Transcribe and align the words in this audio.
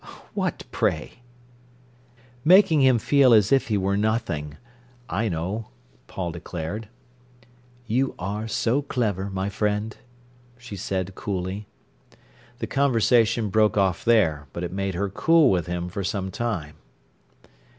"What, 0.33 0.63
pray?" 0.71 1.21
"Making 2.43 2.81
him 2.81 2.97
feel 2.97 3.35
as 3.35 3.51
if 3.51 3.67
he 3.67 3.77
were 3.77 3.95
nothing—I 3.95 5.29
know," 5.29 5.67
Paul 6.07 6.31
declared. 6.31 6.89
"You 7.85 8.15
are 8.17 8.47
so 8.47 8.81
clever, 8.81 9.29
my 9.29 9.47
friend," 9.47 9.95
she 10.57 10.75
said 10.75 11.13
coolly. 11.13 11.67
The 12.57 12.65
conversation 12.65 13.49
broke 13.51 13.77
off 13.77 14.03
there. 14.03 14.47
But 14.53 14.63
it 14.63 14.73
made 14.73 14.95
her 14.95 15.07
cool 15.07 15.51
with 15.51 15.67
him 15.67 15.87
for 15.87 16.03
some 16.03 16.31
time. 16.31 16.77